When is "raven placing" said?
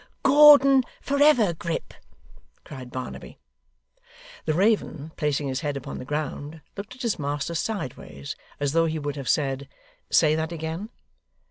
4.55-5.47